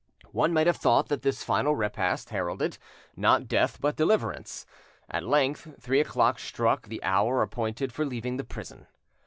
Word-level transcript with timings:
One 0.31 0.51
might 0.51 0.65
have 0.65 0.77
thought 0.77 1.09
that 1.09 1.21
this 1.21 1.43
final 1.43 1.75
repast 1.75 2.31
heralded, 2.31 2.79
not 3.15 3.47
death 3.47 3.77
but 3.79 3.97
deliverance. 3.97 4.65
At 5.11 5.23
length 5.23 5.75
three 5.79 5.99
o'clock 5.99 6.39
struck 6.39 6.87
the 6.87 7.03
hour 7.03 7.43
appointed 7.43 7.93
for 7.93 8.03
leaving 8.03 8.37
the 8.37 8.43
prison. 8.43 8.87